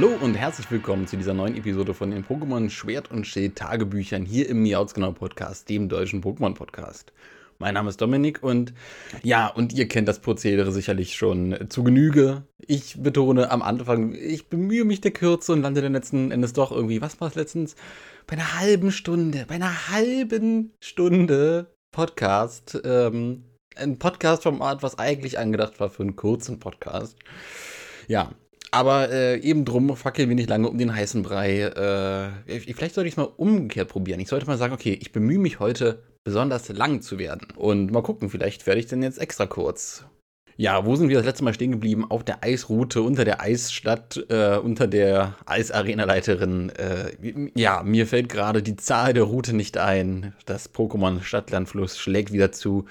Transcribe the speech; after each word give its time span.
Hallo 0.00 0.14
und 0.20 0.36
herzlich 0.36 0.70
willkommen 0.70 1.08
zu 1.08 1.16
dieser 1.16 1.34
neuen 1.34 1.56
Episode 1.56 1.92
von 1.92 2.12
den 2.12 2.24
Pokémon 2.24 2.70
Schwert 2.70 3.10
und 3.10 3.26
Schild 3.26 3.56
Tagebüchern 3.56 4.24
hier 4.24 4.48
im 4.48 4.62
Miautsgenau 4.62 5.10
Podcast, 5.10 5.68
dem 5.68 5.88
deutschen 5.88 6.22
Pokémon 6.22 6.54
Podcast. 6.54 7.12
Mein 7.58 7.74
Name 7.74 7.88
ist 7.88 8.00
Dominik 8.00 8.40
und 8.40 8.72
ja, 9.24 9.48
und 9.48 9.72
ihr 9.72 9.88
kennt 9.88 10.06
das 10.06 10.20
Prozedere 10.20 10.70
sicherlich 10.70 11.16
schon 11.16 11.66
zu 11.68 11.82
Genüge. 11.82 12.44
Ich 12.64 13.02
betone 13.02 13.50
am 13.50 13.60
Anfang, 13.60 14.14
ich 14.14 14.46
bemühe 14.46 14.84
mich 14.84 15.00
der 15.00 15.10
Kürze 15.10 15.52
und 15.52 15.62
lande 15.62 15.82
dann 15.82 15.94
letzten 15.94 16.30
Endes 16.30 16.52
doch 16.52 16.70
irgendwie, 16.70 17.00
was 17.02 17.20
war 17.20 17.26
es 17.26 17.34
letztens? 17.34 17.74
Bei 18.28 18.34
einer 18.34 18.56
halben 18.56 18.92
Stunde, 18.92 19.46
bei 19.48 19.56
einer 19.56 19.88
halben 19.88 20.74
Stunde 20.78 21.74
Podcast. 21.90 22.80
Ähm, 22.84 23.42
ein 23.74 23.98
Podcast-Format, 23.98 24.84
was 24.84 24.96
eigentlich 24.96 25.40
angedacht 25.40 25.80
war 25.80 25.90
für 25.90 26.04
einen 26.04 26.14
kurzen 26.14 26.60
Podcast. 26.60 27.16
Ja, 28.06 28.30
aber 28.70 29.10
äh, 29.10 29.38
eben 29.40 29.64
drum 29.64 29.96
fackeln 29.96 30.28
wir 30.28 30.36
nicht 30.36 30.48
lange 30.48 30.68
um 30.68 30.78
den 30.78 30.94
heißen 30.94 31.22
Brei. 31.22 31.62
Äh, 31.62 32.60
vielleicht 32.74 32.94
sollte 32.94 33.08
ich 33.08 33.14
es 33.14 33.16
mal 33.16 33.32
umgekehrt 33.36 33.88
probieren. 33.88 34.20
Ich 34.20 34.28
sollte 34.28 34.46
mal 34.46 34.58
sagen, 34.58 34.74
okay, 34.74 34.98
ich 35.00 35.12
bemühe 35.12 35.38
mich 35.38 35.60
heute 35.60 36.02
besonders 36.24 36.68
lang 36.68 37.00
zu 37.00 37.18
werden. 37.18 37.48
Und 37.56 37.90
mal 37.90 38.02
gucken, 38.02 38.28
vielleicht 38.30 38.66
werde 38.66 38.80
ich 38.80 38.86
denn 38.86 39.02
jetzt 39.02 39.18
extra 39.18 39.46
kurz. 39.46 40.04
Ja, 40.60 40.84
wo 40.84 40.96
sind 40.96 41.08
wir 41.08 41.16
das 41.18 41.24
letzte 41.24 41.44
Mal 41.44 41.54
stehen 41.54 41.70
geblieben? 41.70 42.04
Auf 42.10 42.24
der 42.24 42.42
Eisroute, 42.42 43.02
unter 43.02 43.24
der 43.24 43.40
Eisstadt, 43.40 44.20
äh, 44.28 44.56
unter 44.56 44.88
der 44.88 45.36
Eisarena-Leiterin. 45.46 46.70
Äh, 46.70 47.50
ja, 47.54 47.84
mir 47.84 48.08
fällt 48.08 48.28
gerade 48.28 48.60
die 48.60 48.74
Zahl 48.74 49.12
der 49.12 49.22
Route 49.22 49.54
nicht 49.54 49.78
ein. 49.78 50.34
Das 50.46 50.74
Pokémon 50.74 51.22
Stadtlandfluss 51.22 51.96
schlägt 51.96 52.32
wieder 52.32 52.50
zu. 52.50 52.86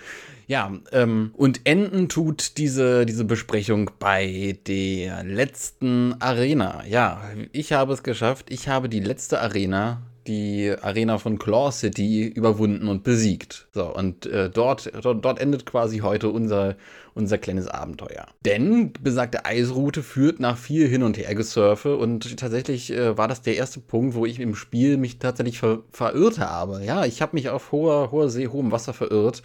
Ja, 0.47 0.71
ähm, 0.93 1.31
und 1.35 1.59
enden 1.65 2.07
tut 2.07 2.57
diese, 2.57 3.05
diese 3.05 3.25
Besprechung 3.25 3.91
bei 3.99 4.57
der 4.65 5.25
letzten 5.25 6.15
Arena. 6.21 6.85
Ja, 6.87 7.21
ich 7.51 7.73
habe 7.73 7.91
es 7.91 8.01
geschafft. 8.01 8.45
Ich 8.47 8.69
habe 8.69 8.87
die 8.87 9.01
letzte 9.01 9.41
Arena 9.41 10.03
die 10.27 10.73
Arena 10.81 11.17
von 11.17 11.39
Claw 11.39 11.71
City 11.71 12.27
überwunden 12.27 12.87
und 12.87 13.03
besiegt. 13.03 13.67
So, 13.73 13.93
und 13.93 14.25
äh, 14.25 14.49
dort, 14.49 14.91
dort, 15.01 15.23
dort, 15.23 15.39
endet 15.39 15.65
quasi 15.65 15.99
heute 15.99 16.29
unser, 16.29 16.75
unser 17.13 17.37
kleines 17.37 17.67
Abenteuer. 17.67 18.27
Denn 18.45 18.93
besagte 19.01 19.45
Eisroute 19.45 20.03
führt 20.03 20.39
nach 20.39 20.57
viel 20.57 20.87
Hin- 20.87 21.03
und 21.03 21.17
Hergesurfe 21.17 21.95
und 21.95 22.37
tatsächlich 22.37 22.91
äh, 22.91 23.17
war 23.17 23.27
das 23.27 23.41
der 23.41 23.55
erste 23.55 23.79
Punkt, 23.79 24.15
wo 24.15 24.25
ich 24.25 24.39
im 24.39 24.55
Spiel 24.55 24.97
mich 24.97 25.19
tatsächlich 25.19 25.59
ver 25.59 25.83
verirrt 25.91 26.39
habe. 26.39 26.83
Ja, 26.83 27.05
ich 27.05 27.21
habe 27.21 27.35
mich 27.35 27.49
auf 27.49 27.71
hoher, 27.71 28.11
hoher 28.11 28.29
See, 28.29 28.47
hohem 28.47 28.71
Wasser 28.71 28.93
verirrt 28.93 29.41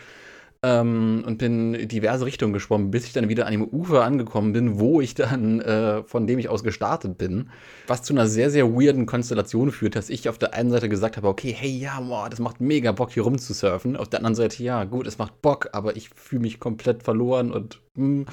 ähm, 0.65 1.25
und 1.27 1.39
bin 1.39 1.89
diverse 1.89 2.25
Richtungen 2.25 2.53
geschwommen, 2.53 2.93
bis 2.93 3.05
ich 3.07 3.13
dann 3.13 3.29
wieder 3.29 3.47
an 3.47 3.53
dem 3.53 3.65
Ufer 3.65 4.05
angekommen 4.05 4.53
bin, 4.53 4.79
wo 4.79 5.01
ich 5.01 5.15
dann, 5.15 5.61
äh, 5.61 6.05
von 6.05 6.27
dem 6.29 6.39
ich 6.39 6.49
aus 6.49 6.63
gestartet 6.63 7.19
bin. 7.19 7.51
Was 7.89 8.03
zu 8.03 8.13
einer 8.13 8.29
sehr, 8.29 8.49
sehr 8.49 8.73
weirden 8.73 9.07
Konstellation 9.07 9.73
führt, 9.73 9.97
dass 9.97 10.09
ich 10.09 10.29
auf 10.29 10.39
der 10.39 10.55
einen 10.55 10.71
Seite 10.71 10.89
gesagt 10.89 11.17
habe, 11.17 11.27
okay, 11.27 11.53
hey, 11.57 11.71
ja, 11.71 12.01
boah, 12.01 12.31
das 12.31 12.39
macht 12.39 12.61
mega 12.61 12.93
Bock, 12.93 13.11
hier 13.11 13.25
rumzusurfen. 13.25 13.97
Auf 13.97 14.09
der 14.09 14.21
anderen 14.21 14.37
Seite, 14.37 14.63
ja, 14.63 14.85
gut, 14.85 15.09
es 15.09 15.19
macht 15.19 15.43
Bock, 15.43 15.71
aber 15.73 15.97
ich 15.97 16.11
fühle 16.11 16.43
mich 16.43 16.61
komplett 16.61 17.03
verloren 17.03 17.51
und 17.51 17.81
hm, 17.97 18.27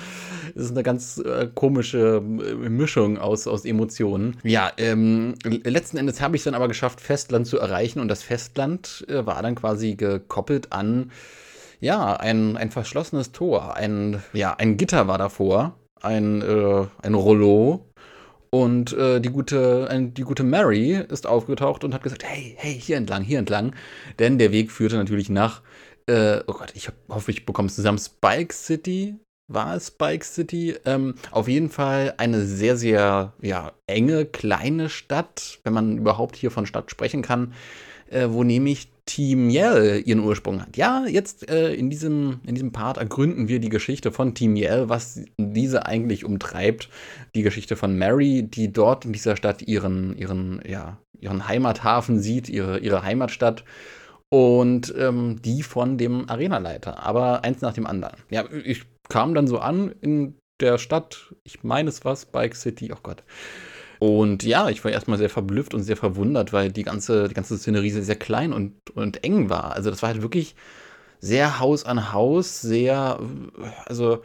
es 0.55 0.65
ist 0.65 0.71
eine 0.71 0.83
ganz 0.83 1.17
äh, 1.17 1.49
komische 1.53 2.17
äh, 2.17 2.69
Mischung 2.69 3.17
aus, 3.17 3.47
aus 3.47 3.65
Emotionen. 3.65 4.37
Ja, 4.43 4.71
ähm, 4.77 5.33
letzten 5.43 5.97
Endes 5.97 6.21
habe 6.21 6.35
ich 6.35 6.41
es 6.41 6.43
dann 6.45 6.53
aber 6.53 6.67
geschafft, 6.67 7.01
Festland 7.01 7.47
zu 7.47 7.57
erreichen 7.57 7.99
und 7.99 8.07
das 8.07 8.21
Festland 8.21 9.05
äh, 9.09 9.25
war 9.25 9.41
dann 9.41 9.55
quasi 9.55 9.95
gekoppelt 9.95 10.71
an 10.71 11.11
ja, 11.79 12.13
ein, 12.15 12.57
ein 12.57 12.71
verschlossenes 12.71 13.31
Tor. 13.31 13.75
Ein, 13.75 14.21
ja, 14.33 14.55
ein 14.55 14.77
Gitter 14.77 15.07
war 15.07 15.17
davor. 15.17 15.77
Ein, 16.01 16.41
äh, 16.41 16.85
ein 17.01 17.13
Rollo. 17.13 17.85
Und 18.51 18.93
äh, 18.93 19.19
die, 19.19 19.29
gute, 19.29 19.87
die 20.15 20.23
gute 20.23 20.43
Mary 20.43 20.93
ist 20.93 21.27
aufgetaucht 21.27 21.83
und 21.83 21.93
hat 21.93 22.03
gesagt: 22.03 22.23
Hey, 22.23 22.55
hey, 22.57 22.73
hier 22.73 22.97
entlang, 22.97 23.23
hier 23.23 23.39
entlang. 23.39 23.75
Denn 24.17 24.37
der 24.37 24.51
Weg 24.51 24.71
führte 24.71 24.97
natürlich 24.97 25.29
nach, 25.29 25.61
äh, 26.07 26.39
oh 26.47 26.53
Gott, 26.53 26.71
ich 26.73 26.89
hoffe, 27.09 27.31
ich 27.31 27.45
bekomme 27.45 27.67
es 27.67 27.75
zusammen, 27.75 27.99
Spike 27.99 28.53
City. 28.53 29.15
War 29.51 29.75
es 29.75 29.87
Spike 29.87 30.23
City? 30.23 30.75
Ähm, 30.85 31.15
auf 31.31 31.47
jeden 31.47 31.69
Fall 31.69 32.13
eine 32.17 32.45
sehr, 32.45 32.77
sehr 32.77 33.33
ja, 33.41 33.71
enge, 33.87 34.25
kleine 34.25 34.89
Stadt, 34.89 35.59
wenn 35.63 35.73
man 35.73 35.97
überhaupt 35.97 36.35
hier 36.35 36.51
von 36.51 36.67
Stadt 36.67 36.91
sprechen 36.91 37.23
kann, 37.23 37.53
äh, 38.11 38.27
wo 38.29 38.43
nämlich 38.43 38.89
Team 39.05 39.49
Yell 39.49 40.03
ihren 40.05 40.19
Ursprung 40.19 40.61
hat. 40.61 40.77
Ja, 40.77 41.05
jetzt 41.07 41.49
äh, 41.49 41.73
in, 41.73 41.89
diesem, 41.89 42.41
in 42.45 42.53
diesem 42.53 42.71
Part 42.71 42.97
ergründen 42.97 43.47
wir 43.47 43.59
die 43.59 43.69
Geschichte 43.69 44.11
von 44.11 44.35
Team 44.35 44.55
Yell, 44.55 44.87
was 44.87 45.21
diese 45.37 45.87
eigentlich 45.87 46.25
umtreibt. 46.25 46.89
Die 47.33 47.41
Geschichte 47.41 47.75
von 47.75 47.97
Mary, 47.97 48.43
die 48.43 48.71
dort 48.71 49.05
in 49.05 49.13
dieser 49.13 49.35
Stadt 49.35 49.63
ihren, 49.63 50.15
ihren, 50.15 50.61
ja, 50.67 50.99
ihren 51.19 51.47
Heimathafen 51.47 52.19
sieht, 52.19 52.49
ihre, 52.49 52.79
ihre 52.79 53.01
Heimatstadt. 53.01 53.63
Und 54.31 54.93
ähm, 54.95 55.41
die 55.41 55.63
von 55.63 55.97
dem 55.97 56.29
Arenaleiter. 56.29 57.03
Aber 57.03 57.43
eins 57.43 57.61
nach 57.61 57.73
dem 57.73 57.87
anderen. 57.87 58.15
Ja, 58.29 58.45
ich 58.63 58.83
kam 59.09 59.33
dann 59.33 59.47
so 59.47 59.57
an 59.57 59.91
in 60.01 60.35
der 60.59 60.77
Stadt, 60.77 61.33
ich 61.43 61.63
meine 61.63 61.89
es 61.89 62.05
war 62.05 62.15
Spike 62.15 62.55
City, 62.55 62.91
oh 62.93 62.99
Gott. 63.01 63.23
Und 63.99 64.43
ja, 64.43 64.69
ich 64.69 64.83
war 64.83 64.91
erstmal 64.91 65.17
sehr 65.17 65.29
verblüfft 65.29 65.73
und 65.73 65.83
sehr 65.83 65.97
verwundert, 65.97 66.53
weil 66.53 66.71
die 66.71 66.83
ganze, 66.83 67.27
die 67.27 67.33
ganze 67.33 67.57
Szenerie 67.57 67.91
sehr, 67.91 68.03
sehr 68.03 68.15
klein 68.15 68.53
und, 68.53 68.73
und 68.95 69.23
eng 69.23 69.49
war. 69.49 69.73
Also 69.73 69.89
das 69.89 70.01
war 70.01 70.09
halt 70.09 70.21
wirklich 70.21 70.55
sehr 71.19 71.59
Haus 71.59 71.83
an 71.83 72.13
Haus, 72.13 72.61
sehr, 72.61 73.19
also 73.85 74.23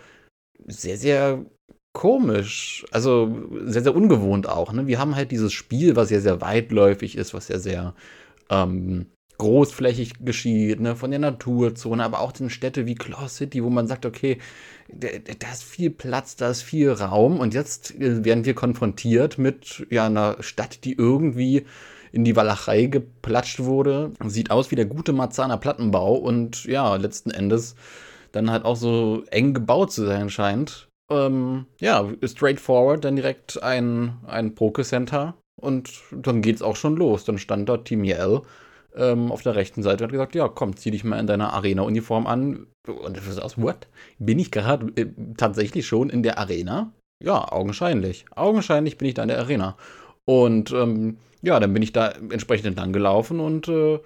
sehr, 0.66 0.96
sehr 0.96 1.44
komisch. 1.92 2.84
Also 2.92 3.48
sehr, 3.64 3.82
sehr 3.82 3.96
ungewohnt 3.96 4.48
auch. 4.48 4.72
Ne? 4.72 4.86
Wir 4.86 4.98
haben 4.98 5.16
halt 5.16 5.30
dieses 5.32 5.52
Spiel, 5.52 5.96
was 5.96 6.08
sehr, 6.08 6.20
sehr 6.20 6.40
weitläufig 6.40 7.16
ist, 7.16 7.34
was 7.34 7.48
sehr, 7.48 7.60
sehr 7.60 7.94
ähm, 8.50 9.06
großflächig 9.38 10.24
geschieht, 10.24 10.80
ne? 10.80 10.96
von 10.96 11.10
der 11.10 11.20
Naturzone, 11.20 12.04
aber 12.04 12.20
auch 12.20 12.32
den 12.32 12.50
Städte 12.50 12.86
wie 12.86 12.94
Claw 12.94 13.28
City, 13.28 13.64
wo 13.64 13.70
man 13.70 13.86
sagt, 13.86 14.06
okay, 14.06 14.38
da 14.88 15.50
ist 15.52 15.64
viel 15.64 15.90
Platz, 15.90 16.36
da 16.36 16.50
ist 16.50 16.62
viel 16.62 16.90
Raum 16.90 17.40
und 17.40 17.54
jetzt 17.54 17.94
äh, 17.94 18.24
werden 18.24 18.44
wir 18.44 18.54
konfrontiert 18.54 19.38
mit 19.38 19.86
ja, 19.90 20.06
einer 20.06 20.36
Stadt, 20.40 20.84
die 20.84 20.92
irgendwie 20.92 21.64
in 22.12 22.24
die 22.24 22.36
Walachei 22.36 22.86
geplatscht 22.86 23.60
wurde. 23.60 24.12
Sieht 24.26 24.50
aus 24.50 24.70
wie 24.70 24.76
der 24.76 24.86
gute 24.86 25.12
Marzahner 25.12 25.56
Plattenbau 25.56 26.14
und 26.14 26.64
ja, 26.64 26.94
letzten 26.94 27.30
Endes 27.30 27.74
dann 28.30 28.50
halt 28.50 28.64
auch 28.64 28.76
so 28.76 29.24
eng 29.30 29.54
gebaut 29.54 29.92
zu 29.92 30.06
sein 30.06 30.30
scheint. 30.30 30.88
Ähm, 31.10 31.66
ja, 31.80 32.08
straightforward, 32.22 33.04
dann 33.04 33.16
direkt 33.16 33.62
ein, 33.62 34.16
ein 34.26 34.54
Poke-Center 34.54 35.34
und 35.60 35.90
dann 36.12 36.40
geht's 36.40 36.62
auch 36.62 36.76
schon 36.76 36.96
los. 36.96 37.24
Dann 37.24 37.38
stand 37.38 37.68
dort 37.68 37.86
Team 37.86 38.04
Yell 38.04 38.42
ähm, 38.96 39.32
auf 39.32 39.42
der 39.42 39.54
rechten 39.54 39.82
Seite 39.82 40.04
und 40.04 40.08
hat 40.08 40.12
gesagt, 40.12 40.34
ja, 40.34 40.48
komm, 40.48 40.76
zieh 40.76 40.90
dich 40.90 41.04
mal 41.04 41.18
in 41.18 41.26
deiner 41.26 41.52
Arena-Uniform 41.52 42.26
an. 42.26 42.66
Und 42.86 43.16
du 43.16 43.42
aus, 43.42 43.60
what? 43.60 43.88
Bin 44.18 44.38
ich 44.38 44.50
gerade 44.50 44.86
äh, 44.96 45.06
tatsächlich 45.36 45.86
schon 45.86 46.10
in 46.10 46.22
der 46.22 46.38
Arena? 46.38 46.92
Ja, 47.22 47.50
augenscheinlich. 47.50 48.26
Augenscheinlich 48.34 48.98
bin 48.98 49.08
ich 49.08 49.14
da 49.14 49.22
in 49.22 49.28
der 49.28 49.38
Arena. 49.38 49.76
Und 50.24 50.72
ähm, 50.72 51.18
ja, 51.42 51.60
dann 51.60 51.72
bin 51.72 51.82
ich 51.82 51.92
da 51.92 52.10
entsprechend 52.30 52.66
entlang 52.66 52.92
gelaufen 52.92 53.40
und 53.40 53.68
äh, 53.68 53.98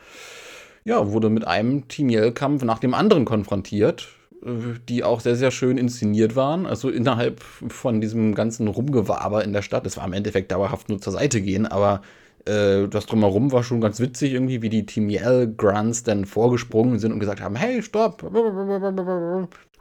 ja, 0.84 1.10
wurde 1.10 1.28
mit 1.28 1.46
einem 1.46 1.86
Team 1.88 2.08
Yell-Kampf 2.08 2.64
nach 2.64 2.78
dem 2.78 2.94
anderen 2.94 3.24
konfrontiert, 3.24 4.08
äh, 4.44 4.78
die 4.88 5.04
auch 5.04 5.20
sehr, 5.20 5.36
sehr 5.36 5.50
schön 5.50 5.78
inszeniert 5.78 6.34
waren. 6.34 6.66
Also 6.66 6.90
innerhalb 6.90 7.40
von 7.40 8.00
diesem 8.00 8.34
ganzen 8.34 8.68
Rumgewaber 8.68 9.44
in 9.44 9.52
der 9.52 9.62
Stadt. 9.62 9.86
Es 9.86 9.96
war 9.96 10.06
im 10.06 10.12
Endeffekt 10.12 10.50
dauerhaft 10.50 10.88
nur 10.88 11.00
zur 11.00 11.12
Seite 11.12 11.40
gehen, 11.40 11.66
aber 11.66 12.02
äh, 12.46 12.88
das 12.88 13.06
drumherum 13.06 13.52
war 13.52 13.62
schon 13.62 13.80
ganz 13.80 14.00
witzig, 14.00 14.32
irgendwie, 14.32 14.62
wie 14.62 14.68
die 14.68 14.86
Team 14.86 15.08
Yell 15.10 15.52
Grunts 15.56 16.02
dann 16.02 16.24
vorgesprungen 16.24 16.98
sind 16.98 17.12
und 17.12 17.20
gesagt 17.20 17.40
haben: 17.40 17.56
Hey, 17.56 17.82
stopp! 17.82 18.22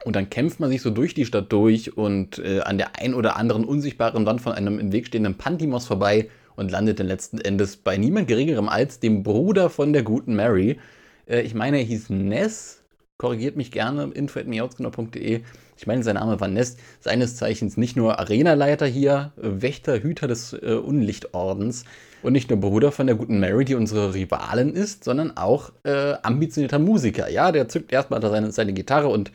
Und 0.04 0.16
dann 0.16 0.30
kämpft 0.30 0.60
man 0.60 0.70
sich 0.70 0.82
so 0.82 0.90
durch 0.90 1.14
die 1.14 1.26
Stadt 1.26 1.52
durch 1.52 1.96
und 1.96 2.38
äh, 2.38 2.60
an 2.60 2.78
der 2.78 2.98
ein 3.00 3.14
oder 3.14 3.36
anderen 3.36 3.64
unsichtbaren 3.64 4.26
Wand 4.26 4.40
von 4.40 4.52
einem 4.52 4.78
im 4.78 4.92
Weg 4.92 5.06
stehenden 5.06 5.36
Pantimos 5.36 5.86
vorbei 5.86 6.28
und 6.56 6.70
landet 6.70 7.00
dann 7.00 7.06
letzten 7.06 7.40
Endes 7.40 7.76
bei 7.76 7.96
niemand 7.96 8.28
Geringerem 8.28 8.68
als 8.68 9.00
dem 9.00 9.22
Bruder 9.22 9.70
von 9.70 9.92
der 9.92 10.02
guten 10.02 10.34
Mary. 10.34 10.78
Äh, 11.26 11.42
ich 11.42 11.54
meine, 11.54 11.78
er 11.78 11.84
hieß 11.84 12.10
Ness. 12.10 12.82
Korrigiert 13.16 13.56
mich 13.56 13.72
gerne, 13.72 14.10
info.miautsgenau.de. 14.14 15.42
Ich 15.78 15.86
meine, 15.86 16.02
sein 16.02 16.16
Name 16.16 16.40
war 16.40 16.48
Ness, 16.48 16.76
seines 17.00 17.36
Zeichens 17.36 17.76
nicht 17.76 17.96
nur 17.96 18.18
Arenaleiter 18.18 18.86
hier, 18.86 19.32
Wächter, 19.36 20.02
Hüter 20.02 20.26
des 20.26 20.52
äh, 20.52 20.74
Unlichtordens, 20.74 21.84
und 22.22 22.32
nicht 22.32 22.50
nur 22.50 22.58
Bruder 22.58 22.90
von 22.90 23.06
der 23.06 23.16
guten 23.16 23.38
Mary, 23.38 23.64
die 23.64 23.74
unsere 23.74 24.14
Rivalin 24.14 24.72
ist, 24.72 25.04
sondern 25.04 25.36
auch 25.36 25.70
äh, 25.84 26.14
ambitionierter 26.22 26.78
Musiker. 26.78 27.30
Ja, 27.30 27.52
der 27.52 27.68
zückt 27.68 27.92
erstmal 27.92 28.20
seine, 28.20 28.50
seine 28.50 28.72
Gitarre 28.72 29.08
und 29.08 29.30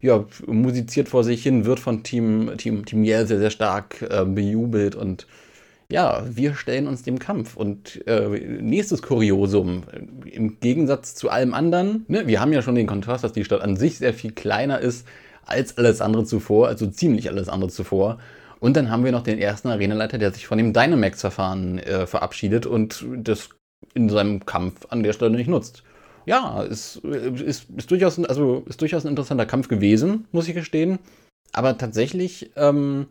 ja, 0.00 0.24
musiziert 0.46 1.08
vor 1.08 1.24
sich 1.24 1.42
hin, 1.42 1.64
wird 1.64 1.78
von 1.78 2.02
Team, 2.02 2.52
Team, 2.56 2.84
Team 2.84 3.04
Yell 3.04 3.26
sehr, 3.26 3.38
sehr 3.38 3.50
stark 3.50 4.02
äh, 4.02 4.24
bejubelt 4.24 4.96
und 4.96 5.26
ja, 5.88 6.24
wir 6.28 6.54
stellen 6.54 6.88
uns 6.88 7.02
dem 7.02 7.18
Kampf. 7.18 7.54
Und 7.54 8.04
äh, 8.06 8.28
nächstes 8.28 9.02
Kuriosum, 9.02 9.82
im 10.24 10.58
Gegensatz 10.58 11.14
zu 11.14 11.28
allem 11.28 11.52
anderen, 11.52 12.06
ne, 12.08 12.26
wir 12.26 12.40
haben 12.40 12.52
ja 12.54 12.62
schon 12.62 12.74
den 12.74 12.86
Kontrast, 12.86 13.24
dass 13.24 13.34
die 13.34 13.44
Stadt 13.44 13.60
an 13.60 13.76
sich 13.76 13.98
sehr 13.98 14.14
viel 14.14 14.32
kleiner 14.32 14.80
ist 14.80 15.06
als 15.44 15.78
alles 15.78 16.00
andere 16.00 16.24
zuvor, 16.24 16.68
also 16.68 16.86
ziemlich 16.86 17.28
alles 17.28 17.48
andere 17.48 17.70
zuvor. 17.70 18.18
Und 18.60 18.76
dann 18.76 18.90
haben 18.90 19.04
wir 19.04 19.12
noch 19.12 19.24
den 19.24 19.38
ersten 19.38 19.68
Arenaleiter, 19.68 20.18
der 20.18 20.32
sich 20.32 20.46
von 20.46 20.58
dem 20.58 20.72
Dynamax-Verfahren 20.72 21.78
äh, 21.78 22.06
verabschiedet 22.06 22.64
und 22.64 23.04
das 23.16 23.50
in 23.94 24.08
seinem 24.08 24.46
Kampf 24.46 24.86
an 24.90 25.02
der 25.02 25.12
Stelle 25.12 25.36
nicht 25.36 25.48
nutzt. 25.48 25.82
Ja, 26.26 26.62
ist, 26.62 26.96
ist, 26.98 27.68
ist, 27.70 27.90
durchaus, 27.90 28.18
ein, 28.18 28.26
also 28.26 28.62
ist 28.66 28.80
durchaus 28.80 29.04
ein 29.04 29.08
interessanter 29.08 29.46
Kampf 29.46 29.66
gewesen, 29.66 30.28
muss 30.30 30.46
ich 30.46 30.54
gestehen. 30.54 31.00
Aber 31.52 31.76
tatsächlich 31.76 32.52
ähm, 32.56 33.08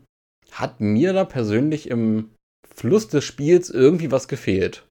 hat 0.52 0.80
mir 0.80 1.14
da 1.14 1.26
persönlich 1.26 1.90
im 1.90 2.30
Fluss 2.74 3.10
des 3.10 3.26
Spiels 3.26 3.70
irgendwie 3.70 4.12
was 4.12 4.28
gefehlt. 4.28 4.88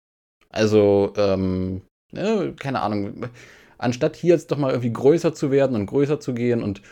Also, 0.51 1.13
ähm, 1.17 1.83
ne, 2.13 2.55
keine 2.59 2.83
Ahnung, 2.83 3.27
anstatt 3.79 4.17
hier 4.17 4.35
jetzt 4.35 4.51
doch 4.51 4.59
mal 4.59 4.71
irgendwie 4.71 4.93
größer 4.93 5.33
zu 5.35 5.51
werden 5.51 5.77
und 5.77 5.87
größer 5.87 6.21
zu 6.21 6.35
gehen 6.35 6.63
und 6.63 6.83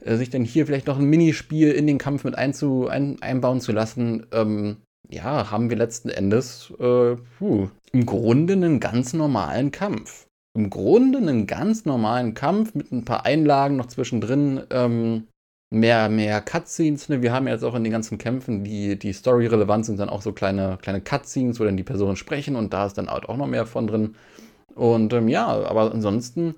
äh, 0.00 0.16
sich 0.16 0.30
dann 0.30 0.44
hier 0.44 0.66
vielleicht 0.66 0.86
noch 0.86 0.98
ein 0.98 1.04
Minispiel 1.04 1.70
in 1.72 1.86
den 1.86 1.98
Kampf 1.98 2.24
mit 2.24 2.36
einzu, 2.36 2.88
ein, 2.88 3.20
einbauen 3.22 3.60
zu 3.60 3.72
lassen, 3.72 4.26
ähm, 4.32 4.76
ja, 5.08 5.50
haben 5.50 5.70
wir 5.70 5.76
letzten 5.76 6.08
Endes 6.08 6.72
äh, 6.78 7.16
puh, 7.38 7.68
im 7.92 8.06
Grunde 8.06 8.54
einen 8.54 8.80
ganz 8.80 9.12
normalen 9.12 9.70
Kampf. 9.70 10.26
Im 10.56 10.70
Grunde 10.70 11.18
einen 11.18 11.46
ganz 11.46 11.84
normalen 11.84 12.34
Kampf 12.34 12.74
mit 12.74 12.90
ein 12.92 13.04
paar 13.04 13.24
Einlagen 13.24 13.76
noch 13.76 13.86
zwischendrin. 13.86 14.62
Ähm, 14.70 15.24
mehr, 15.70 16.08
mehr 16.08 16.40
Cutscenes. 16.40 17.08
Ne? 17.08 17.22
Wir 17.22 17.32
haben 17.32 17.46
jetzt 17.48 17.64
auch 17.64 17.74
in 17.74 17.84
den 17.84 17.92
ganzen 17.92 18.18
Kämpfen, 18.18 18.64
die, 18.64 18.98
die 18.98 19.12
Story-relevant 19.12 19.86
sind, 19.86 20.00
dann 20.00 20.08
auch 20.08 20.22
so 20.22 20.32
kleine, 20.32 20.78
kleine 20.82 21.00
Cutscenes, 21.00 21.60
wo 21.60 21.64
dann 21.64 21.76
die 21.76 21.84
Personen 21.84 22.16
sprechen 22.16 22.56
und 22.56 22.72
da 22.72 22.86
ist 22.86 22.98
dann 22.98 23.08
halt 23.08 23.28
auch 23.28 23.36
noch 23.36 23.46
mehr 23.46 23.66
von 23.66 23.86
drin. 23.86 24.16
Und 24.74 25.12
ähm, 25.12 25.28
ja, 25.28 25.46
aber 25.46 25.92
ansonsten 25.92 26.56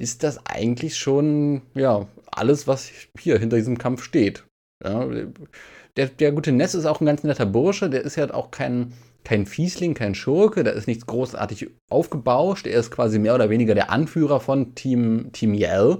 ist 0.00 0.22
das 0.22 0.44
eigentlich 0.46 0.96
schon, 0.96 1.60
ja, 1.74 2.06
alles, 2.32 2.66
was 2.66 2.90
hier 3.18 3.38
hinter 3.38 3.58
diesem 3.58 3.76
Kampf 3.76 4.02
steht. 4.02 4.44
Ja, 4.82 5.06
der, 5.96 6.06
der 6.06 6.32
gute 6.32 6.52
Ness 6.52 6.74
ist 6.74 6.86
auch 6.86 7.00
ein 7.00 7.06
ganz 7.06 7.22
netter 7.22 7.44
Bursche, 7.44 7.90
der 7.90 8.02
ist 8.02 8.16
ja 8.16 8.32
auch 8.32 8.50
kein, 8.50 8.94
kein 9.24 9.44
Fiesling, 9.44 9.92
kein 9.92 10.14
Schurke, 10.14 10.64
da 10.64 10.70
ist 10.70 10.86
nichts 10.86 11.04
großartig 11.04 11.68
aufgebauscht. 11.90 12.66
Er 12.66 12.80
ist 12.80 12.90
quasi 12.90 13.18
mehr 13.18 13.34
oder 13.34 13.50
weniger 13.50 13.74
der 13.74 13.90
Anführer 13.90 14.40
von 14.40 14.74
Team, 14.74 15.32
Team 15.32 15.52
Yell. 15.52 15.98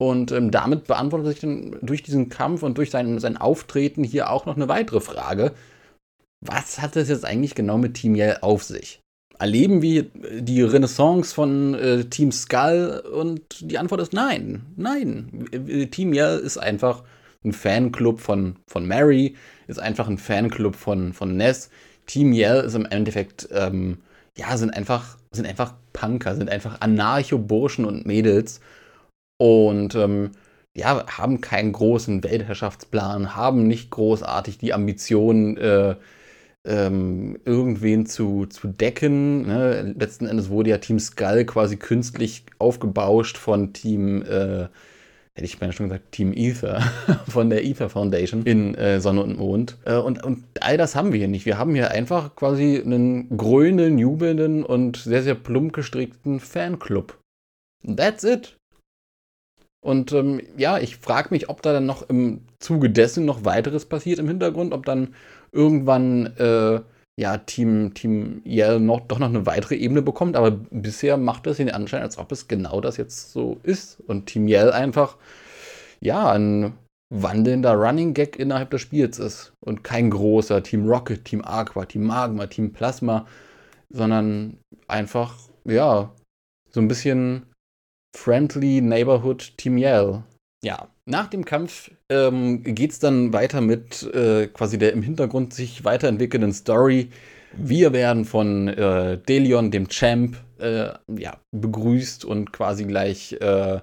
Und 0.00 0.32
ähm, 0.32 0.50
damit 0.50 0.86
beantwortet 0.86 1.28
sich 1.28 1.40
dann 1.40 1.78
durch 1.82 2.02
diesen 2.02 2.28
Kampf 2.28 2.62
und 2.64 2.76
durch 2.76 2.90
sein, 2.90 3.20
sein 3.20 3.36
Auftreten 3.36 4.02
hier 4.02 4.30
auch 4.30 4.46
noch 4.46 4.56
eine 4.56 4.68
weitere 4.68 5.00
Frage. 5.00 5.52
Was 6.40 6.80
hat 6.80 6.96
das 6.96 7.08
jetzt 7.08 7.24
eigentlich 7.24 7.54
genau 7.54 7.78
mit 7.78 7.94
Team 7.94 8.16
Yell 8.16 8.38
auf 8.40 8.64
sich? 8.64 9.00
Erleben 9.38 9.82
wir 9.82 10.04
die 10.40 10.62
Renaissance 10.62 11.34
von 11.34 11.74
äh, 11.74 12.04
Team 12.04 12.32
Skull? 12.32 13.02
Und 13.12 13.70
die 13.70 13.78
Antwort 13.78 14.00
ist 14.00 14.12
nein. 14.12 14.66
Nein. 14.76 15.88
Team 15.90 16.12
Yell 16.12 16.38
ist 16.38 16.58
einfach 16.58 17.04
ein 17.44 17.52
Fanclub 17.52 18.20
von, 18.20 18.56
von 18.66 18.86
Mary, 18.86 19.36
ist 19.68 19.78
einfach 19.78 20.08
ein 20.08 20.18
Fanclub 20.18 20.74
von, 20.74 21.12
von 21.12 21.36
Ness. 21.36 21.70
Team 22.06 22.32
Yell 22.32 22.64
ist 22.64 22.74
im 22.74 22.86
Endeffekt, 22.86 23.48
ähm, 23.52 23.98
ja, 24.36 24.56
sind 24.56 24.70
einfach, 24.70 25.18
sind 25.30 25.46
einfach 25.46 25.74
Punker, 25.92 26.34
sind 26.34 26.50
einfach 26.50 26.80
Anarcho-Burschen 26.80 27.84
und 27.84 28.06
Mädels. 28.06 28.60
Und 29.40 29.94
ähm, 29.94 30.32
ja, 30.76 31.06
haben 31.16 31.40
keinen 31.40 31.72
großen 31.72 32.24
Weltherrschaftsplan, 32.24 33.36
haben 33.36 33.66
nicht 33.66 33.90
großartig 33.90 34.58
die 34.58 34.72
Ambition, 34.72 35.56
äh, 35.56 35.96
ähm, 36.66 37.38
irgendwen 37.44 38.06
zu, 38.06 38.46
zu 38.46 38.68
decken. 38.68 39.46
Ne? 39.46 39.94
Letzten 39.98 40.26
Endes 40.26 40.50
wurde 40.50 40.70
ja 40.70 40.78
Team 40.78 40.98
Skull 40.98 41.44
quasi 41.44 41.76
künstlich 41.76 42.44
aufgebauscht 42.58 43.36
von 43.36 43.72
Team, 43.72 44.22
äh, 44.22 44.68
hätte 45.34 45.44
ich 45.44 45.60
mal 45.60 45.72
schon 45.72 45.88
gesagt, 45.88 46.12
Team 46.12 46.32
Ether, 46.34 46.80
von 47.28 47.50
der 47.50 47.64
Ether 47.64 47.88
Foundation 47.88 48.44
in 48.44 48.74
äh, 48.74 49.00
Sonne 49.00 49.22
und 49.22 49.38
Mond. 49.38 49.78
Äh, 49.84 49.96
und, 49.96 50.22
und 50.24 50.44
all 50.60 50.76
das 50.76 50.94
haben 50.94 51.12
wir 51.12 51.18
hier 51.18 51.28
nicht. 51.28 51.46
Wir 51.46 51.58
haben 51.58 51.74
hier 51.74 51.90
einfach 51.90 52.34
quasi 52.36 52.82
einen 52.84 53.36
grünenden, 53.36 53.98
jubelnden 53.98 54.64
und 54.64 54.96
sehr, 54.96 55.22
sehr 55.22 55.34
plump 55.34 55.72
gestrickten 55.72 56.40
Fanclub. 56.40 57.18
That's 57.84 58.24
it. 58.24 58.58
Und 59.80 60.12
ähm, 60.12 60.40
ja, 60.56 60.78
ich 60.78 60.96
frage 60.96 61.28
mich, 61.30 61.48
ob 61.48 61.62
da 61.62 61.72
dann 61.72 61.86
noch 61.86 62.08
im 62.08 62.42
Zuge 62.58 62.90
dessen 62.90 63.24
noch 63.24 63.44
weiteres 63.44 63.86
passiert 63.86 64.18
im 64.18 64.28
Hintergrund, 64.28 64.72
ob 64.72 64.84
dann 64.84 65.14
irgendwann 65.52 66.26
äh, 66.36 66.80
ja, 67.18 67.36
Team, 67.38 67.94
Team 67.94 68.42
Yell 68.44 68.78
noch, 68.78 69.00
doch 69.00 69.18
noch 69.18 69.28
eine 69.28 69.44
weitere 69.44 69.74
Ebene 69.74 70.02
bekommt. 70.02 70.36
Aber 70.36 70.52
bisher 70.52 71.16
macht 71.16 71.48
es 71.48 71.56
den 71.56 71.70
Anschein, 71.70 72.02
als 72.02 72.16
ob 72.16 72.30
es 72.30 72.46
genau 72.46 72.80
das 72.80 72.96
jetzt 72.96 73.32
so 73.32 73.58
ist. 73.64 74.00
Und 74.06 74.26
Team 74.26 74.46
Yell 74.46 74.70
einfach, 74.70 75.16
ja, 76.00 76.30
ein 76.32 76.74
wandelnder 77.10 77.74
Running 77.74 78.14
Gag 78.14 78.38
innerhalb 78.38 78.70
des 78.70 78.82
Spiels 78.82 79.18
ist. 79.18 79.52
Und 79.58 79.82
kein 79.82 80.10
großer 80.10 80.62
Team 80.62 80.88
Rocket, 80.88 81.24
Team 81.24 81.42
Aqua, 81.44 81.86
Team 81.86 82.04
Magma, 82.04 82.46
Team 82.46 82.72
Plasma, 82.72 83.26
sondern 83.90 84.58
einfach, 84.86 85.34
ja, 85.64 86.12
so 86.70 86.80
ein 86.80 86.88
bisschen 86.88 87.46
Friendly 88.14 88.80
Neighborhood 88.80 89.56
Team 89.56 89.78
Yell. 89.78 90.22
Ja, 90.62 90.88
nach 91.06 91.28
dem 91.28 91.44
Kampf 91.44 91.90
ähm, 92.08 92.62
geht 92.62 92.90
es 92.90 92.98
dann 92.98 93.32
weiter 93.32 93.60
mit 93.60 94.02
äh, 94.14 94.48
quasi 94.48 94.76
der 94.76 94.92
im 94.92 95.02
Hintergrund 95.02 95.54
sich 95.54 95.84
weiterentwickelnden 95.84 96.52
Story. 96.52 97.10
Wir 97.56 97.92
werden 97.92 98.24
von 98.24 98.68
äh, 98.68 99.18
Delion, 99.18 99.70
dem 99.70 99.88
Champ, 99.88 100.36
äh, 100.58 100.90
ja, 101.16 101.36
begrüßt 101.52 102.24
und 102.24 102.52
quasi 102.52 102.84
gleich 102.84 103.34
äh, 103.40 103.80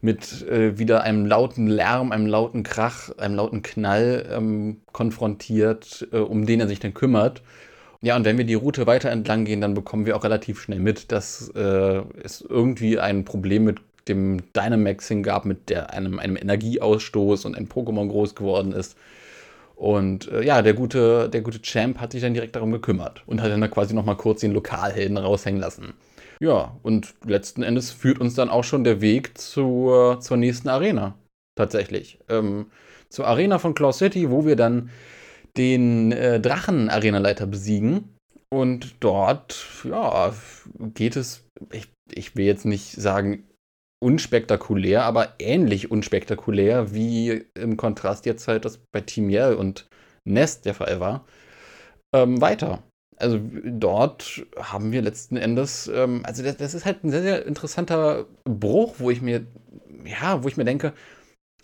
mit 0.00 0.42
äh, 0.48 0.78
wieder 0.78 1.02
einem 1.02 1.26
lauten 1.26 1.66
Lärm, 1.66 2.12
einem 2.12 2.26
lauten 2.26 2.62
Krach, 2.62 3.10
einem 3.18 3.34
lauten 3.34 3.62
Knall 3.62 4.28
ähm, 4.32 4.80
konfrontiert, 4.92 6.08
äh, 6.12 6.18
um 6.18 6.46
den 6.46 6.60
er 6.60 6.68
sich 6.68 6.80
dann 6.80 6.94
kümmert. 6.94 7.42
Ja, 8.00 8.14
und 8.16 8.24
wenn 8.24 8.38
wir 8.38 8.44
die 8.44 8.54
Route 8.54 8.86
weiter 8.86 9.10
entlang 9.10 9.44
gehen, 9.44 9.60
dann 9.60 9.74
bekommen 9.74 10.06
wir 10.06 10.16
auch 10.16 10.24
relativ 10.24 10.60
schnell 10.60 10.78
mit, 10.78 11.10
dass 11.10 11.48
äh, 11.50 12.02
es 12.22 12.40
irgendwie 12.40 12.98
ein 12.98 13.24
Problem 13.24 13.64
mit 13.64 13.80
dem 14.06 14.52
Dynamaxing 14.52 15.22
gab, 15.22 15.44
mit 15.44 15.68
der, 15.68 15.92
einem, 15.92 16.18
einem 16.18 16.36
Energieausstoß 16.36 17.44
und 17.44 17.56
ein 17.56 17.68
Pokémon 17.68 18.08
groß 18.08 18.34
geworden 18.34 18.72
ist. 18.72 18.96
Und 19.74 20.30
äh, 20.30 20.42
ja, 20.42 20.62
der 20.62 20.74
gute, 20.74 21.28
der 21.28 21.40
gute 21.40 21.60
Champ 21.62 22.00
hat 22.00 22.12
sich 22.12 22.22
dann 22.22 22.34
direkt 22.34 22.56
darum 22.56 22.72
gekümmert 22.72 23.22
und 23.26 23.42
hat 23.42 23.50
dann 23.50 23.60
da 23.60 23.68
quasi 23.68 23.94
nochmal 23.94 24.16
kurz 24.16 24.40
den 24.40 24.52
Lokalhelden 24.52 25.16
raushängen 25.16 25.60
lassen. 25.60 25.94
Ja, 26.40 26.76
und 26.82 27.14
letzten 27.24 27.62
Endes 27.62 27.90
führt 27.90 28.20
uns 28.20 28.34
dann 28.34 28.48
auch 28.48 28.64
schon 28.64 28.84
der 28.84 29.00
Weg 29.00 29.36
zur, 29.38 30.20
zur 30.20 30.36
nächsten 30.36 30.68
Arena. 30.68 31.14
Tatsächlich. 31.56 32.18
Ähm, 32.28 32.66
zur 33.08 33.26
Arena 33.26 33.58
von 33.58 33.74
Claw 33.74 33.92
City, 33.92 34.30
wo 34.30 34.46
wir 34.46 34.54
dann 34.54 34.90
den 35.58 36.12
äh, 36.12 36.40
Drachen-Arenaleiter 36.40 37.46
besiegen. 37.46 38.14
Und 38.50 38.96
dort, 39.00 39.66
ja, 39.84 40.32
geht 40.94 41.16
es, 41.16 41.46
ich, 41.72 41.88
ich 42.10 42.34
will 42.36 42.46
jetzt 42.46 42.64
nicht 42.64 42.92
sagen 42.92 43.44
unspektakulär, 44.02 45.02
aber 45.02 45.34
ähnlich 45.38 45.90
unspektakulär 45.90 46.94
wie 46.94 47.44
im 47.54 47.76
Kontrast 47.76 48.26
jetzt 48.26 48.48
halt 48.48 48.64
das 48.64 48.78
bei 48.92 49.00
Team 49.00 49.28
Yell 49.28 49.54
und 49.54 49.88
Nest 50.24 50.64
der 50.64 50.74
Fall 50.74 51.00
war, 51.00 51.26
ähm, 52.14 52.40
weiter. 52.40 52.82
Also 53.16 53.40
dort 53.64 54.46
haben 54.56 54.92
wir 54.92 55.02
letzten 55.02 55.36
Endes, 55.36 55.88
ähm, 55.88 56.20
also 56.24 56.44
das, 56.44 56.56
das, 56.56 56.74
ist 56.74 56.84
halt 56.84 57.02
ein 57.02 57.10
sehr, 57.10 57.22
sehr 57.22 57.46
interessanter 57.46 58.26
Bruch, 58.44 58.94
wo 58.98 59.10
ich 59.10 59.20
mir, 59.20 59.46
ja, 60.04 60.44
wo 60.44 60.48
ich 60.48 60.56
mir 60.56 60.64
denke, 60.64 60.92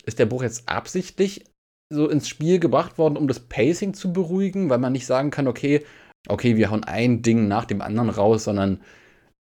ist 0.05 0.19
der 0.19 0.25
Bruch 0.25 0.43
jetzt 0.43 0.67
absichtlich 0.67 1.45
so 1.89 2.09
ins 2.09 2.27
Spiel 2.27 2.59
gebracht 2.59 2.97
worden, 2.97 3.17
um 3.17 3.27
das 3.27 3.39
Pacing 3.39 3.93
zu 3.93 4.11
beruhigen, 4.11 4.69
weil 4.69 4.79
man 4.79 4.93
nicht 4.93 5.05
sagen 5.05 5.31
kann, 5.31 5.47
okay, 5.47 5.83
okay, 6.27 6.57
wir 6.57 6.71
hauen 6.71 6.83
ein 6.83 7.21
Ding 7.21 7.47
nach 7.47 7.65
dem 7.65 7.81
anderen 7.81 8.09
raus, 8.09 8.45
sondern 8.45 8.81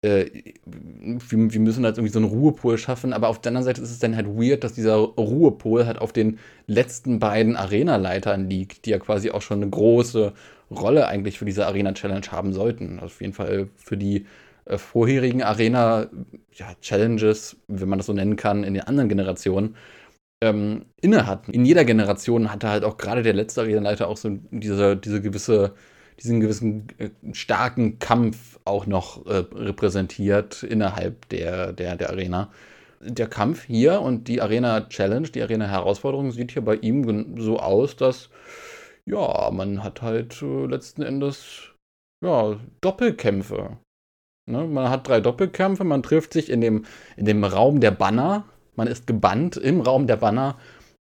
äh, 0.02 0.26
wir, 0.66 1.52
wir, 1.52 1.60
müssen 1.60 1.84
halt 1.84 1.96
irgendwie 1.96 2.12
so 2.12 2.18
einen 2.18 2.28
Ruhepol 2.28 2.76
schaffen, 2.76 3.14
aber 3.14 3.28
auf 3.28 3.40
der 3.40 3.50
anderen 3.50 3.64
Seite 3.64 3.80
ist 3.80 3.90
es 3.90 4.00
dann 4.00 4.16
halt 4.16 4.26
weird, 4.26 4.62
dass 4.62 4.74
dieser 4.74 4.96
Ruhepol 4.96 5.86
halt 5.86 5.98
auf 5.98 6.12
den 6.12 6.38
letzten 6.66 7.18
beiden 7.18 7.56
Arena-Leitern 7.56 8.50
liegt, 8.50 8.84
die 8.84 8.90
ja 8.90 8.98
quasi 8.98 9.30
auch 9.30 9.42
schon 9.42 9.62
eine 9.62 9.70
große 9.70 10.34
Rolle 10.70 11.08
eigentlich 11.08 11.38
für 11.38 11.46
diese 11.46 11.66
Arena-Challenge 11.66 12.26
haben 12.30 12.52
sollten. 12.52 12.96
Also 12.96 13.06
auf 13.06 13.22
jeden 13.22 13.32
Fall 13.32 13.68
für 13.76 13.96
die 13.96 14.26
äh, 14.66 14.76
vorherigen 14.76 15.42
Arena-Challenges, 15.42 17.52
ja, 17.52 17.58
wenn 17.68 17.88
man 17.88 17.98
das 17.98 18.06
so 18.06 18.12
nennen 18.12 18.36
kann, 18.36 18.64
in 18.64 18.74
den 18.74 18.82
anderen 18.84 19.08
Generationen, 19.08 19.76
ähm, 20.44 20.84
inne 21.00 21.26
hatten. 21.26 21.52
In 21.52 21.64
jeder 21.64 21.84
Generation 21.84 22.52
hatte 22.52 22.68
halt 22.68 22.84
auch 22.84 22.98
gerade 22.98 23.22
der 23.22 23.32
letzte 23.32 23.62
Arenaleiter 23.62 24.08
auch 24.08 24.18
so 24.18 24.30
diese, 24.50 24.96
diese 24.96 25.22
gewisse, 25.22 25.74
diesen 26.20 26.40
gewissen 26.40 26.86
äh, 26.98 27.10
starken 27.32 27.98
Kampf 27.98 28.58
auch 28.66 28.86
noch 28.86 29.24
äh, 29.26 29.44
repräsentiert 29.54 30.62
innerhalb 30.62 31.28
der, 31.30 31.72
der, 31.72 31.96
der 31.96 32.10
Arena. 32.10 32.50
Der 33.00 33.26
Kampf 33.26 33.64
hier 33.64 34.00
und 34.00 34.28
die 34.28 34.42
Arena 34.42 34.82
Challenge, 34.88 35.28
die 35.28 35.42
Arena 35.42 35.66
Herausforderung 35.66 36.30
sieht 36.30 36.52
hier 36.52 36.62
bei 36.62 36.76
ihm 36.76 37.40
so 37.40 37.58
aus, 37.58 37.96
dass 37.96 38.28
ja, 39.06 39.50
man 39.50 39.82
hat 39.82 40.02
halt 40.02 40.42
äh, 40.42 40.66
letzten 40.66 41.02
Endes 41.02 41.72
ja, 42.22 42.58
Doppelkämpfe. 42.82 43.78
Ne? 44.46 44.66
Man 44.66 44.90
hat 44.90 45.08
drei 45.08 45.20
Doppelkämpfe, 45.20 45.84
man 45.84 46.02
trifft 46.02 46.34
sich 46.34 46.50
in 46.50 46.60
dem, 46.60 46.84
in 47.16 47.24
dem 47.24 47.44
Raum 47.44 47.80
der 47.80 47.90
Banner, 47.92 48.44
man 48.76 48.88
ist 48.88 49.06
gebannt 49.06 49.56
im 49.56 49.80
Raum 49.80 50.06
der 50.06 50.16
Banner 50.16 50.56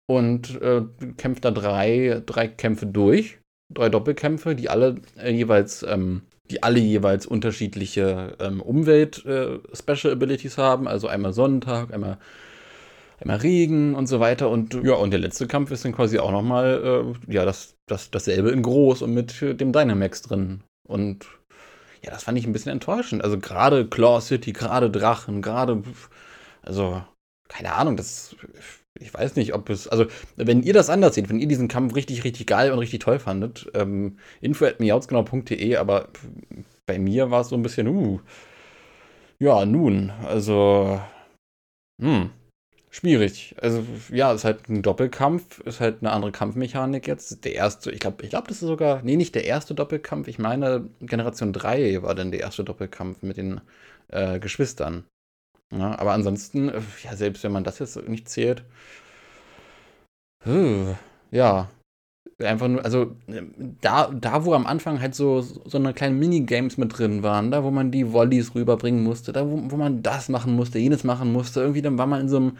und 0.10 0.62
äh, 0.62 0.84
kämpft 1.18 1.46
da 1.46 1.52
drei, 1.52 2.22
drei 2.26 2.48
Kämpfe 2.48 2.86
durch. 2.86 3.40
Drei 3.74 3.90
Doppelkämpfe, 3.90 4.56
die 4.56 4.70
alle 4.70 4.96
äh, 5.18 5.32
jeweils, 5.32 5.84
ähm, 5.84 6.22
die 6.50 6.64
alle 6.64 6.80
jeweils 6.80 7.26
unterschiedliche 7.26 8.38
ähm, 8.40 8.62
Umwelt-Special 8.62 10.12
äh, 10.12 10.16
Abilities 10.16 10.58
haben. 10.58 10.88
Also 10.88 11.08
einmal 11.08 11.34
Sonnentag, 11.34 11.94
einmal, 11.94 12.18
einmal 13.20 13.38
Regen 13.38 13.94
und 13.96 14.08
so 14.08 14.22
weiter. 14.22 14.50
Und 14.50 14.74
ja, 14.86 14.94
und 14.94 15.12
der 15.12 15.20
letzte 15.20 15.48
Kampf 15.48 15.72
ist 15.72 15.84
dann 15.84 15.92
quasi 15.92 16.20
auch 16.20 16.32
nochmal 16.32 17.14
äh, 17.28 17.34
ja, 17.34 17.44
das, 17.44 17.76
das, 17.88 18.10
dasselbe 18.10 18.52
in 18.52 18.62
groß 18.62 19.02
und 19.02 19.14
mit 19.14 19.42
dem 19.42 19.74
Dynamax 19.74 20.22
drin. 20.22 20.62
Und 20.88 21.26
ja, 22.02 22.12
das 22.12 22.24
fand 22.24 22.38
ich 22.38 22.46
ein 22.48 22.54
bisschen 22.54 22.72
enttäuschend. 22.72 23.22
Also 23.24 23.38
gerade 23.38 23.86
Claw 23.86 24.22
City, 24.22 24.54
gerade 24.54 24.90
Drachen, 24.90 25.42
gerade. 25.42 25.84
Also, 26.62 27.04
keine 27.48 27.74
Ahnung, 27.74 27.98
das 27.98 28.36
ich 29.00 29.14
weiß 29.14 29.36
nicht, 29.36 29.54
ob 29.54 29.70
es, 29.70 29.88
also 29.88 30.06
wenn 30.36 30.64
ihr 30.64 30.74
das 30.74 30.90
anders 30.90 31.16
seht, 31.16 31.30
wenn 31.30 31.40
ihr 31.40 31.48
diesen 31.48 31.68
Kampf 31.68 31.96
richtig, 31.96 32.24
richtig 32.24 32.48
geil 32.48 32.72
und 32.72 32.80
richtig 32.80 33.00
toll 33.00 33.20
fandet, 33.20 33.70
ähm, 33.74 34.18
info 34.42 34.66
at 34.66 34.80
miautsgenau.de, 34.80 35.76
aber 35.76 36.10
bei 36.86 37.00
mir 37.00 37.32
war 37.32 37.42
es 37.42 37.50
so 37.50 37.56
ein 37.56 37.64
bisschen, 37.64 37.88
uh, 37.88 38.20
ja, 39.40 39.66
nun, 39.66 40.12
also, 40.26 41.00
hm, 42.02 42.32
schwierig. 42.90 43.56
Also, 43.62 43.84
ja, 44.12 44.34
ist 44.34 44.46
halt 44.46 44.70
ein 44.70 44.82
Doppelkampf, 44.82 45.60
ist 45.62 45.80
halt 45.80 45.98
eine 46.02 46.12
andere 46.12 46.32
Kampfmechanik 46.32 47.08
jetzt. 47.08 47.46
Der 47.46 47.54
erste, 47.54 47.92
ich 47.92 48.00
glaube, 48.00 48.24
ich 48.24 48.30
glaube, 48.30 48.48
das 48.48 48.62
ist 48.62 48.68
sogar, 48.68 49.04
nee, 49.04 49.16
nicht 49.16 49.36
der 49.36 49.46
erste 49.46 49.76
Doppelkampf, 49.76 50.28
ich 50.28 50.40
meine, 50.40 50.90
Generation 51.02 51.54
3 51.54 52.02
war 52.04 52.16
dann 52.16 52.32
der 52.32 52.42
erste 52.42 52.64
Doppelkampf 52.64 53.22
mit 53.22 53.38
den 53.38 53.62
äh, 54.10 54.40
Geschwistern. 54.40 55.06
Ja, 55.72 55.98
aber 56.00 56.14
ansonsten, 56.14 56.70
äh, 56.70 56.82
ja, 57.04 57.16
selbst 57.16 57.44
wenn 57.44 57.52
man 57.52 57.64
das 57.64 57.80
jetzt 57.80 57.98
nicht 58.08 58.30
zählt, 58.30 58.64
äh, 60.46 60.94
ja, 61.32 61.70
einfach 62.44 62.68
nur, 62.68 62.86
also 62.86 63.16
da, 63.82 64.10
da 64.12 64.46
wo 64.46 64.54
am 64.54 64.68
Anfang 64.68 65.02
halt 65.02 65.16
so, 65.16 65.42
so 65.42 65.78
eine 65.78 65.94
kleine 65.94 66.16
Minigames 66.16 66.78
mit 66.78 66.98
drin 66.98 67.24
waren, 67.24 67.52
da 67.52 67.64
wo 67.64 67.72
man 67.72 67.92
die 67.92 68.14
Volleys 68.14 68.56
rüberbringen 68.56 69.04
musste, 69.04 69.34
da 69.34 69.48
wo, 69.50 69.72
wo 69.72 69.78
man 69.78 70.04
das 70.04 70.30
machen 70.30 70.56
musste, 70.56 70.80
jenes 70.80 71.04
machen 71.04 71.34
musste, 71.34 71.62
irgendwie 71.62 71.82
dann 71.84 71.98
war 71.98 72.08
man 72.08 72.22
in 72.22 72.30
so 72.30 72.38
einem 72.38 72.58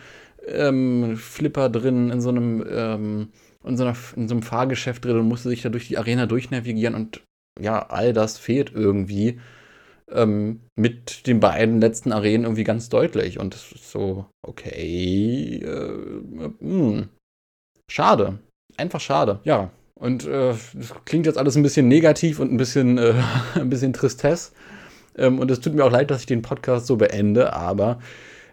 ähm, 0.48 1.18
Flipper 1.18 1.70
drin, 1.70 2.12
in 2.12 2.22
so 2.22 2.30
einem, 2.30 2.66
ähm, 2.70 3.30
in 3.66 3.78
so, 3.78 3.86
einer, 3.86 3.98
in 4.16 4.28
so 4.30 4.36
einem 4.36 4.44
Fahrgeschäft 4.44 5.06
drin 5.06 5.20
und 5.20 5.28
musste 5.28 5.50
sich 5.50 5.64
da 5.64 5.70
durch 5.70 5.88
die 5.90 5.98
Arena 5.98 6.28
durchnavigieren 6.28 6.96
und 6.96 7.24
ja, 7.60 7.88
all 7.90 8.14
das 8.14 8.38
fehlt 8.40 8.72
irgendwie 8.74 9.40
ähm, 10.12 10.62
mit 10.76 11.28
den 11.28 11.40
beiden 11.40 11.82
letzten 11.82 12.12
Arenen 12.12 12.44
irgendwie 12.44 12.64
ganz 12.64 12.90
deutlich. 12.90 13.40
Und 13.40 13.56
es 13.56 13.72
ist 13.72 13.92
so, 13.92 14.26
okay, 14.42 15.62
äh. 15.64 16.52
Hm, 16.60 17.10
schade. 17.90 18.40
Einfach 18.78 19.02
schade, 19.02 19.40
ja. 19.44 19.72
Und 19.96 20.28
äh, 20.28 20.54
das 20.74 20.94
klingt 21.06 21.26
jetzt 21.26 21.38
alles 21.38 21.56
ein 21.56 21.64
bisschen 21.64 21.88
negativ 21.88 22.40
und 22.40 22.52
ein 22.52 22.58
bisschen, 22.58 22.98
äh, 22.98 23.16
ein 23.56 23.70
bisschen 23.70 23.94
Tristesse. 23.94 24.52
Ähm, 25.18 25.40
und 25.40 25.50
es 25.50 25.60
tut 25.60 25.74
mir 25.74 25.84
auch 25.84 25.92
leid, 25.92 26.12
dass 26.12 26.22
ich 26.22 26.28
den 26.28 26.44
Podcast 26.44 26.86
so 26.86 26.98
beende, 26.98 27.54
aber 27.54 28.00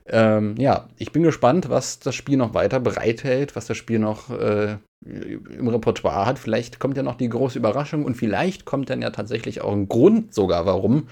ähm, 0.06 0.54
ja, 0.58 0.88
ich 0.98 1.12
bin 1.12 1.22
gespannt, 1.22 1.70
was 1.70 1.98
das 1.98 2.14
Spiel 2.14 2.36
noch 2.36 2.54
weiter 2.54 2.80
bereithält, 2.80 3.56
was 3.56 3.66
das 3.66 3.76
Spiel 3.76 3.98
noch 3.98 4.30
äh, 4.30 4.76
im 5.04 5.68
Repertoire 5.68 6.26
hat. 6.26 6.38
Vielleicht 6.38 6.78
kommt 6.78 6.96
ja 6.96 7.02
noch 7.02 7.16
die 7.16 7.28
große 7.28 7.58
Überraschung 7.58 8.04
und 8.04 8.14
vielleicht 8.16 8.64
kommt 8.64 8.90
dann 8.90 9.02
ja 9.02 9.10
tatsächlich 9.10 9.62
auch 9.62 9.72
ein 9.72 9.88
Grund 9.88 10.34
sogar, 10.34 10.66
warum 10.66 11.08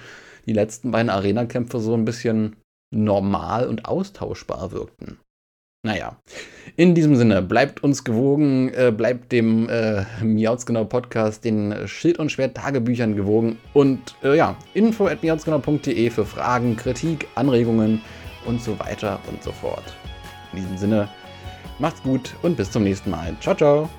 die 0.46 0.52
letzten 0.52 0.90
beiden 0.90 1.10
Arena-Kämpfe 1.10 1.80
so 1.80 1.94
ein 1.94 2.04
bisschen 2.04 2.56
normal 2.94 3.66
und 3.66 3.86
austauschbar 3.86 4.72
wirkten. 4.72 5.18
Naja, 5.84 6.16
in 6.76 6.94
diesem 6.94 7.16
Sinne, 7.16 7.42
bleibt 7.42 7.82
uns 7.82 8.04
gewogen, 8.04 8.72
äh, 8.72 8.92
bleibt 8.96 9.32
dem 9.32 9.68
äh, 9.68 10.04
Miautsgenau 10.22 10.84
Podcast, 10.84 11.44
den 11.44 11.88
Schild- 11.88 12.20
und 12.20 12.30
Schwert-Tagebüchern 12.30 13.16
gewogen 13.16 13.58
und 13.72 14.14
äh, 14.22 14.36
ja, 14.36 14.56
info 14.74 15.08
at 15.08 15.24
miautsgenau.de 15.24 16.10
für 16.10 16.24
Fragen, 16.24 16.76
Kritik, 16.76 17.26
Anregungen 17.34 18.00
und 18.46 18.62
so 18.62 18.78
weiter 18.78 19.18
und 19.28 19.42
so 19.42 19.50
fort. 19.50 19.82
In 20.52 20.60
diesem 20.60 20.78
Sinne, 20.78 21.08
macht's 21.80 22.02
gut 22.04 22.32
und 22.42 22.56
bis 22.56 22.70
zum 22.70 22.84
nächsten 22.84 23.10
Mal. 23.10 23.34
Ciao, 23.40 23.56
ciao! 23.56 23.90